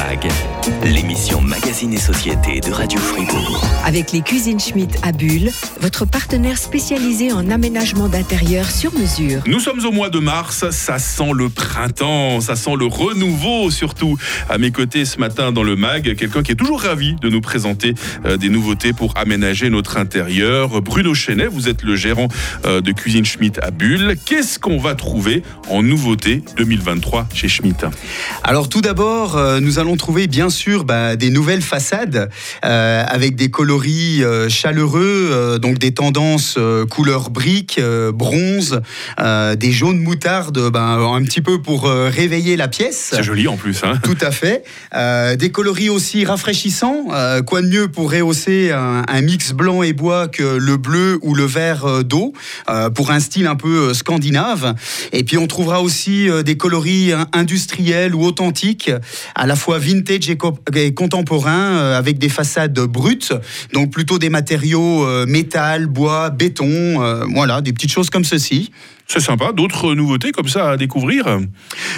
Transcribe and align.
MAG, 0.00 0.28
l'émission 0.82 1.42
Magazine 1.42 1.92
et 1.92 1.98
Société 1.98 2.60
de 2.60 2.72
Radio 2.72 2.98
Fribourg. 2.98 3.62
Avec 3.84 4.12
les 4.12 4.22
cuisines 4.22 4.58
Schmitt 4.58 4.98
à 5.02 5.12
Bulle, 5.12 5.50
votre 5.82 6.06
partenaire 6.06 6.56
spécialisé 6.56 7.32
en 7.32 7.50
aménagement 7.50 8.08
d'intérieur 8.08 8.70
sur 8.70 8.94
mesure. 8.94 9.42
Nous 9.46 9.60
sommes 9.60 9.84
au 9.84 9.92
mois 9.92 10.08
de 10.08 10.18
mars, 10.18 10.70
ça 10.70 10.98
sent 10.98 11.32
le 11.34 11.50
printemps, 11.50 12.40
ça 12.40 12.56
sent 12.56 12.76
le 12.78 12.86
renouveau 12.86 13.70
surtout. 13.70 14.16
À 14.48 14.56
mes 14.56 14.70
côtés 14.70 15.04
ce 15.04 15.18
matin 15.18 15.52
dans 15.52 15.62
le 15.62 15.76
MAG, 15.76 16.14
quelqu'un 16.16 16.42
qui 16.42 16.52
est 16.52 16.56
toujours 16.56 16.80
ravi 16.80 17.16
de 17.16 17.28
nous 17.28 17.42
présenter 17.42 17.92
euh, 18.24 18.38
des 18.38 18.48
nouveautés 18.48 18.94
pour 18.94 19.12
aménager 19.18 19.68
notre 19.68 19.98
intérieur. 19.98 20.80
Bruno 20.80 21.12
Chenet, 21.12 21.46
vous 21.46 21.68
êtes 21.68 21.82
le 21.82 21.94
gérant 21.94 22.28
euh, 22.64 22.80
de 22.80 22.92
Cuisine 22.92 23.26
Schmitt 23.26 23.58
à 23.62 23.70
Bulle. 23.70 24.16
Qu'est-ce 24.24 24.58
qu'on 24.58 24.78
va 24.78 24.94
trouver 24.94 25.42
en 25.68 25.82
nouveauté 25.82 26.42
2023 26.56 27.28
chez 27.34 27.48
Schmitt? 27.48 27.84
Alors 28.42 28.70
tout 28.70 28.80
d'abord, 28.80 29.36
euh, 29.36 29.60
nous 29.60 29.78
allons 29.78 29.89
trouver 29.96 30.26
bien 30.26 30.50
sûr 30.50 30.84
bah, 30.84 31.16
des 31.16 31.30
nouvelles 31.30 31.62
façades 31.62 32.30
euh, 32.64 33.04
avec 33.06 33.36
des 33.36 33.50
coloris 33.50 34.22
euh, 34.22 34.48
chaleureux, 34.48 35.30
euh, 35.32 35.58
donc 35.58 35.78
des 35.78 35.92
tendances 35.92 36.58
couleur 36.90 37.30
brique, 37.30 37.80
bronze, 38.12 38.80
des 39.18 39.72
jaunes 39.72 39.98
moutarde, 39.98 40.70
bah, 40.70 40.98
un 40.98 41.22
petit 41.24 41.40
peu 41.40 41.60
pour 41.62 41.88
réveiller 41.88 42.56
la 42.56 42.68
pièce. 42.68 43.10
C'est 43.14 43.22
joli 43.22 43.48
en 43.48 43.56
plus. 43.56 43.82
Hein 43.84 43.94
Tout 44.02 44.18
à 44.20 44.30
fait. 44.30 44.64
Des 45.36 45.50
coloris 45.50 45.88
aussi 45.88 46.24
rafraîchissants. 46.24 47.06
Quoi 47.46 47.62
de 47.62 47.68
mieux 47.68 47.88
pour 47.88 48.10
rehausser 48.10 48.72
un, 48.72 49.02
un 49.06 49.20
mix 49.20 49.52
blanc 49.52 49.82
et 49.82 49.92
bois 49.92 50.28
que 50.28 50.42
le 50.42 50.76
bleu 50.76 51.18
ou 51.22 51.34
le 51.34 51.44
vert 51.44 52.04
d'eau 52.04 52.32
pour 52.94 53.10
un 53.10 53.20
style 53.20 53.46
un 53.46 53.56
peu 53.56 53.94
scandinave. 53.94 54.74
Et 55.12 55.24
puis 55.24 55.38
on 55.38 55.46
trouvera 55.46 55.82
aussi 55.82 56.28
des 56.44 56.56
coloris 56.56 57.12
hein, 57.12 57.26
industriels 57.32 58.14
ou 58.14 58.24
authentiques, 58.24 58.90
à 59.34 59.46
la 59.46 59.56
fois 59.56 59.78
vintage 59.80 60.30
et, 60.30 60.36
co- 60.36 60.58
et 60.74 60.94
contemporains, 60.94 61.76
euh, 61.76 61.98
avec 61.98 62.18
des 62.18 62.28
façades 62.28 62.78
brutes, 62.78 63.32
donc 63.72 63.90
plutôt 63.90 64.18
des 64.18 64.30
matériaux 64.30 65.04
euh, 65.04 65.26
métal, 65.26 65.86
bois, 65.86 66.30
béton, 66.30 67.02
euh, 67.02 67.24
voilà, 67.34 67.60
des 67.60 67.72
petites 67.72 67.90
choses 67.92 68.10
comme 68.10 68.24
ceci. 68.24 68.70
C'est 69.12 69.18
sympa. 69.18 69.50
D'autres 69.50 69.94
nouveautés 69.96 70.30
comme 70.30 70.46
ça 70.46 70.70
à 70.70 70.76
découvrir 70.76 71.40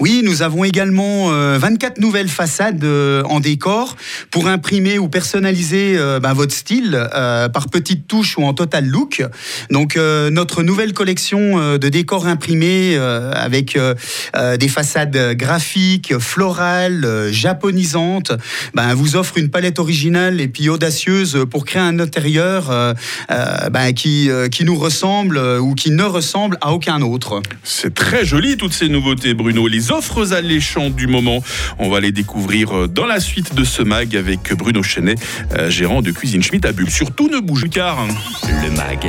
Oui, 0.00 0.22
nous 0.24 0.42
avons 0.42 0.64
également 0.64 1.30
euh, 1.30 1.56
24 1.56 2.00
nouvelles 2.00 2.28
façades 2.28 2.82
euh, 2.82 3.22
en 3.26 3.38
décor 3.38 3.94
pour 4.32 4.48
imprimer 4.48 4.98
ou 4.98 5.08
personnaliser 5.08 5.94
euh, 5.96 6.18
bah, 6.18 6.32
votre 6.32 6.52
style 6.52 6.98
euh, 7.14 7.48
par 7.48 7.68
petites 7.68 8.08
touches 8.08 8.36
ou 8.38 8.42
en 8.42 8.54
total 8.54 8.86
look. 8.86 9.22
Donc 9.70 9.96
euh, 9.96 10.30
notre 10.30 10.64
nouvelle 10.64 10.94
collection 10.94 11.60
euh, 11.60 11.78
de 11.78 11.88
décors 11.88 12.26
imprimés 12.26 12.96
euh, 12.96 13.30
avec 13.34 13.76
euh, 13.76 13.94
euh, 14.34 14.56
des 14.56 14.66
façades 14.66 15.36
graphiques, 15.36 16.18
florales, 16.18 17.04
euh, 17.04 17.30
japonisantes, 17.30 18.32
bah, 18.74 18.94
vous 18.96 19.14
offre 19.14 19.38
une 19.38 19.48
palette 19.48 19.78
originale 19.78 20.40
et 20.40 20.48
puis 20.48 20.68
audacieuse 20.68 21.46
pour 21.48 21.66
créer 21.66 21.82
un 21.82 22.00
intérieur 22.00 22.72
euh, 22.72 22.94
euh, 23.30 23.70
bah, 23.70 23.92
qui, 23.92 24.28
euh, 24.28 24.48
qui 24.48 24.64
nous 24.64 24.76
ressemble 24.76 25.38
euh, 25.38 25.60
ou 25.60 25.76
qui 25.76 25.92
ne 25.92 26.02
ressemble 26.02 26.58
à 26.60 26.72
aucun 26.72 26.95
autre. 27.02 27.42
C'est 27.64 27.94
très 27.94 28.24
joli 28.24 28.56
toutes 28.56 28.72
ces 28.72 28.88
nouveautés, 28.88 29.34
Bruno. 29.34 29.66
Les 29.68 29.90
offres 29.92 30.32
alléchantes 30.32 30.94
du 30.94 31.06
moment, 31.06 31.42
on 31.78 31.88
va 31.90 32.00
les 32.00 32.12
découvrir 32.12 32.72
euh, 32.76 32.86
dans 32.88 33.06
la 33.06 33.20
suite 33.20 33.54
de 33.54 33.64
ce 33.64 33.82
mag 33.82 34.14
avec 34.16 34.52
Bruno 34.54 34.82
Chenet, 34.82 35.16
euh, 35.56 35.70
gérant 35.70 36.02
de 36.02 36.10
Cuisine 36.10 36.42
Schmitt 36.42 36.64
à 36.64 36.72
Bulle. 36.72 36.90
Surtout 36.90 37.28
ne 37.28 37.40
bouge 37.40 37.68
car. 37.70 37.98
Le 38.62 38.70
MAG, 38.76 39.08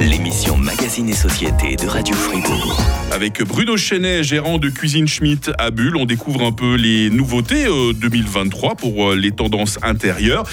l'émission 0.00 0.56
Magazine 0.56 1.08
et 1.08 1.14
Société 1.14 1.76
de 1.76 1.86
Radio 1.86 2.14
Fribourg. 2.14 2.80
avec 3.12 3.42
Bruno 3.42 3.76
Chenet, 3.76 4.22
gérant 4.22 4.58
de 4.58 4.68
Cuisine 4.68 5.06
Schmitt 5.08 5.50
à 5.58 5.70
Bulle, 5.70 5.96
on 5.96 6.04
découvre 6.06 6.42
un 6.44 6.52
peu 6.52 6.74
les 6.74 7.10
nouveautés 7.10 7.66
euh, 7.66 7.92
2023 7.92 8.74
pour 8.76 9.10
euh, 9.10 9.16
les 9.16 9.30
tendances 9.32 9.78
intérieures. 9.82 10.44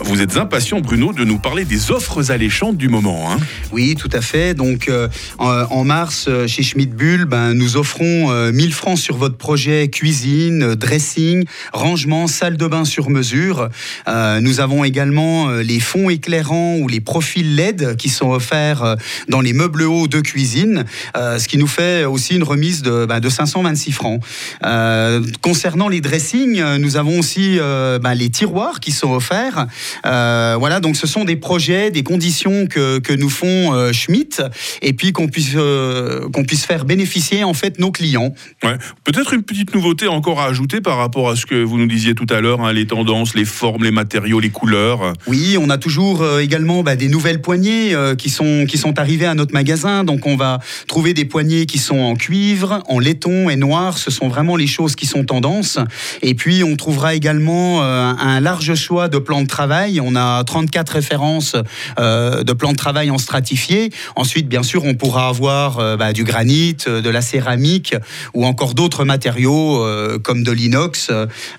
Vous 0.00 0.20
êtes 0.20 0.36
impatient, 0.36 0.80
Bruno, 0.80 1.12
de 1.12 1.24
nous 1.24 1.38
parler 1.38 1.64
des 1.64 1.90
offres 1.90 2.30
alléchantes 2.30 2.76
du 2.76 2.88
moment. 2.88 3.30
hein. 3.32 3.38
Oui, 3.72 3.94
tout 3.98 4.10
à 4.12 4.20
fait. 4.20 4.54
Donc, 4.54 4.88
euh, 4.88 5.08
en, 5.38 5.48
en 5.70 5.84
mars, 6.06 6.26
euh, 6.28 6.46
chez 6.46 6.62
Schmidt 6.62 6.94
Bull, 6.94 7.24
ben, 7.24 7.52
nous 7.52 7.76
offrons 7.76 8.30
euh, 8.30 8.52
1000 8.52 8.72
francs 8.72 8.96
sur 8.96 9.16
votre 9.16 9.36
projet 9.36 9.88
cuisine, 9.88 10.62
euh, 10.62 10.74
dressing, 10.76 11.44
rangement, 11.72 12.28
salle 12.28 12.56
de 12.56 12.66
bain 12.68 12.84
sur 12.84 13.10
mesure. 13.10 13.70
Euh, 14.06 14.40
nous 14.40 14.60
avons 14.60 14.84
également 14.84 15.48
euh, 15.48 15.62
les 15.62 15.80
fonds 15.80 16.08
éclairants 16.08 16.76
ou 16.76 16.86
les 16.86 17.00
profils 17.00 17.56
LED 17.56 17.96
qui 17.96 18.08
sont 18.08 18.30
offerts 18.30 18.84
euh, 18.84 18.94
dans 19.28 19.40
les 19.40 19.52
meubles 19.52 19.82
hauts 19.82 20.06
de 20.06 20.20
cuisine, 20.20 20.84
euh, 21.16 21.40
ce 21.40 21.48
qui 21.48 21.58
nous 21.58 21.66
fait 21.66 22.04
aussi 22.04 22.36
une 22.36 22.44
remise 22.44 22.82
de, 22.82 23.04
ben, 23.04 23.18
de 23.18 23.28
526 23.28 23.90
francs. 23.90 24.22
Euh, 24.64 25.20
concernant 25.42 25.88
les 25.88 26.00
dressings, 26.00 26.60
euh, 26.60 26.78
nous 26.78 26.96
avons 26.96 27.18
aussi 27.18 27.58
euh, 27.58 27.98
ben, 27.98 28.14
les 28.14 28.30
tiroirs 28.30 28.78
qui 28.78 28.92
sont 28.92 29.12
offerts. 29.12 29.66
Euh, 30.04 30.54
voilà, 30.56 30.78
donc 30.78 30.96
ce 30.96 31.08
sont 31.08 31.24
des 31.24 31.36
projets, 31.36 31.90
des 31.90 32.04
conditions 32.04 32.68
que, 32.68 33.00
que 33.00 33.12
nous 33.12 33.30
font 33.30 33.74
euh, 33.74 33.92
Schmitt, 33.92 34.40
et 34.82 34.92
puis 34.92 35.12
qu'on 35.12 35.26
puisse, 35.26 35.56
euh, 35.96 36.28
qu'on 36.28 36.44
puisse 36.44 36.64
faire 36.64 36.84
bénéficier 36.84 37.44
en 37.44 37.54
fait 37.54 37.78
nos 37.78 37.90
clients. 37.90 38.32
Ouais. 38.62 38.76
Peut-être 39.04 39.32
une 39.32 39.42
petite 39.42 39.74
nouveauté 39.74 40.08
encore 40.08 40.40
à 40.40 40.46
ajouter 40.46 40.80
par 40.80 40.98
rapport 40.98 41.30
à 41.30 41.36
ce 41.36 41.46
que 41.46 41.62
vous 41.62 41.78
nous 41.78 41.86
disiez 41.86 42.14
tout 42.14 42.26
à 42.30 42.40
l'heure, 42.40 42.60
hein, 42.60 42.72
les 42.72 42.86
tendances, 42.86 43.34
les 43.34 43.44
formes, 43.44 43.84
les 43.84 43.90
matériaux, 43.90 44.40
les 44.40 44.50
couleurs. 44.50 45.12
Oui, 45.26 45.56
on 45.60 45.70
a 45.70 45.78
toujours 45.78 46.22
euh, 46.22 46.40
également 46.40 46.82
bah, 46.82 46.96
des 46.96 47.08
nouvelles 47.08 47.40
poignées 47.40 47.94
euh, 47.94 48.14
qui, 48.14 48.30
sont, 48.30 48.66
qui 48.68 48.78
sont 48.78 48.98
arrivées 48.98 49.26
à 49.26 49.34
notre 49.34 49.54
magasin. 49.54 50.04
Donc 50.04 50.26
on 50.26 50.36
va 50.36 50.60
trouver 50.86 51.14
des 51.14 51.24
poignées 51.24 51.66
qui 51.66 51.78
sont 51.78 51.98
en 51.98 52.14
cuivre, 52.14 52.82
en 52.88 52.98
laiton 52.98 53.48
et 53.50 53.56
noir. 53.56 53.98
Ce 53.98 54.10
sont 54.10 54.28
vraiment 54.28 54.56
les 54.56 54.66
choses 54.66 54.96
qui 54.96 55.06
sont 55.06 55.24
tendances. 55.24 55.78
Et 56.22 56.34
puis 56.34 56.62
on 56.62 56.76
trouvera 56.76 57.14
également 57.14 57.82
un 57.82 58.40
large 58.40 58.74
choix 58.74 59.08
de 59.08 59.18
plans 59.18 59.42
de 59.42 59.46
travail. 59.46 60.00
On 60.00 60.14
a 60.16 60.42
34 60.44 60.90
références 60.90 61.56
de 61.98 62.52
plans 62.52 62.72
de 62.72 62.76
travail 62.76 63.10
en 63.10 63.18
stratifié. 63.18 63.90
Ensuite, 64.14 64.48
bien 64.48 64.62
sûr, 64.62 64.84
on 64.84 64.94
pourra 64.94 65.28
avoir 65.28 65.75
euh, 65.80 65.96
bah, 65.96 66.12
du 66.12 66.24
granit, 66.24 66.76
euh, 66.86 67.00
de 67.00 67.10
la 67.10 67.20
céramique 67.20 67.94
ou 68.34 68.44
encore 68.46 68.74
d'autres 68.74 69.04
matériaux 69.04 69.82
euh, 69.82 70.18
comme 70.18 70.42
de 70.42 70.52
l'inox 70.52 71.10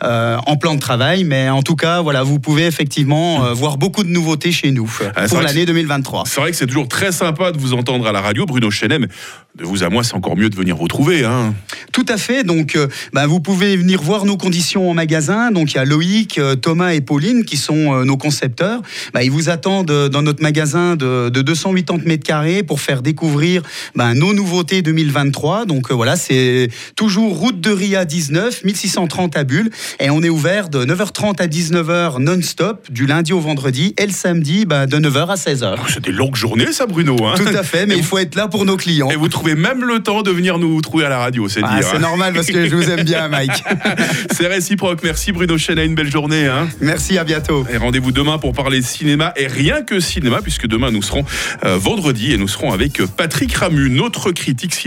en 0.01 0.57
plan 0.57 0.75
de 0.75 0.79
travail. 0.79 1.23
Mais 1.23 1.49
en 1.49 1.61
tout 1.61 1.75
cas, 1.75 2.01
voilà, 2.01 2.23
vous 2.23 2.39
pouvez 2.39 2.65
effectivement 2.65 3.53
voir 3.53 3.77
beaucoup 3.77 4.03
de 4.03 4.09
nouveautés 4.09 4.51
chez 4.51 4.71
nous 4.71 4.91
Ah, 5.15 5.27
pour 5.27 5.41
l'année 5.41 5.65
2023. 5.65 6.23
C'est 6.25 6.41
vrai 6.41 6.51
que 6.51 6.57
c'est 6.57 6.67
toujours 6.67 6.87
très 6.87 7.11
sympa 7.11 7.51
de 7.51 7.57
vous 7.57 7.73
entendre 7.73 8.07
à 8.07 8.11
la 8.11 8.21
radio, 8.21 8.45
Bruno 8.45 8.71
Chenet, 8.71 8.99
mais 8.99 9.07
de 9.55 9.63
vous 9.63 9.83
à 9.83 9.89
moi, 9.89 10.03
c'est 10.03 10.13
encore 10.13 10.37
mieux 10.37 10.49
de 10.49 10.55
venir 10.55 10.75
vous 10.75 10.87
trouver. 10.87 11.25
Hein. 11.25 11.53
Tout 11.91 12.05
à 12.09 12.17
fait. 12.17 12.43
Donc, 12.43 12.77
bah, 13.13 13.25
vous 13.27 13.39
pouvez 13.39 13.75
venir 13.75 14.01
voir 14.01 14.25
nos 14.25 14.37
conditions 14.37 14.89
en 14.89 14.93
magasin. 14.93 15.51
Donc, 15.51 15.73
il 15.73 15.75
y 15.75 15.79
a 15.79 15.85
Loïc, 15.85 16.39
Thomas 16.61 16.91
et 16.91 17.01
Pauline 17.01 17.43
qui 17.43 17.57
sont 17.57 18.05
nos 18.05 18.17
concepteurs. 18.17 18.81
Bah, 19.13 19.23
ils 19.23 19.31
vous 19.31 19.49
attendent 19.49 20.09
dans 20.09 20.21
notre 20.21 20.41
magasin 20.41 20.95
de, 20.95 21.29
de 21.29 21.41
280 21.41 22.03
mètres 22.05 22.23
carrés 22.23 22.63
pour 22.63 22.79
faire 22.79 23.01
découvrir 23.01 23.63
bah, 23.95 24.06
nos 24.13 24.33
nouveautés 24.33 24.81
2023. 24.81 25.65
Donc, 25.65 25.91
euh, 25.91 25.93
voilà, 25.93 26.15
c'est 26.15 26.69
toujours 26.95 27.37
route 27.37 27.59
de 27.59 27.71
Ria 27.71 28.05
19, 28.05 28.63
1630 28.63 29.37
à 29.37 29.43
Bulle. 29.43 29.69
Et 29.99 30.09
on 30.09 30.21
est 30.23 30.29
ouvert 30.29 30.69
de 30.69 30.85
9h30 30.85 31.41
à 31.41 31.47
19h 31.47 32.19
non-stop, 32.19 32.91
du 32.91 33.05
lundi 33.05 33.33
au 33.33 33.39
vendredi, 33.39 33.93
et 33.97 34.05
le 34.05 34.11
samedi 34.11 34.65
bah, 34.65 34.85
de 34.85 34.97
9h 34.97 35.27
à 35.27 35.35
16h. 35.35 35.75
C'est 35.87 36.03
des 36.03 36.11
longues 36.11 36.35
journées, 36.35 36.71
ça, 36.71 36.85
Bruno. 36.85 37.15
Hein. 37.25 37.33
Tout 37.35 37.47
à 37.47 37.63
fait, 37.63 37.85
mais 37.85 37.95
Et 37.95 37.97
il 37.97 38.03
faut 38.03 38.17
être 38.17 38.35
là 38.35 38.47
pour 38.47 38.65
nos 38.65 38.77
clients. 38.77 39.09
Et 39.09 39.15
vous 39.15 39.29
trouvez 39.29 39.55
même 39.55 39.83
le 39.83 39.99
temps 39.99 40.21
de 40.21 40.31
venir 40.31 40.57
nous 40.57 40.79
trouver 40.81 41.05
à 41.05 41.09
la 41.09 41.19
radio, 41.19 41.47
c'est 41.47 41.61
Ah, 41.63 41.75
dire. 41.79 41.87
c'est 41.89 41.97
hein. 41.97 41.99
normal 41.99 42.33
parce 42.33 42.47
que 42.47 42.67
je 42.67 42.75
vous 42.75 42.89
aime 42.89 43.03
bien, 43.03 43.27
Mike. 43.27 43.63
C'est 44.31 44.47
réciproque. 44.47 44.99
Merci 45.03 45.31
Bruno 45.31 45.57
Chenet, 45.57 45.85
une 45.85 45.95
belle 45.95 46.11
journée. 46.11 46.45
Hein. 46.45 46.67
Merci, 46.81 47.17
à 47.17 47.23
bientôt. 47.23 47.65
Et 47.71 47.77
rendez-vous 47.77 48.11
demain 48.11 48.37
pour 48.37 48.53
parler 48.53 48.81
cinéma 48.81 49.33
et 49.35 49.47
rien 49.47 49.81
que 49.81 49.99
cinéma, 49.99 50.41
puisque 50.41 50.67
demain 50.67 50.91
nous 50.91 51.01
serons 51.01 51.25
euh, 51.63 51.77
vendredi 51.77 52.33
et 52.33 52.37
nous 52.37 52.47
serons 52.47 52.71
avec 52.71 53.01
Patrick 53.17 53.53
Notre 53.97 54.31
critique 54.31 54.75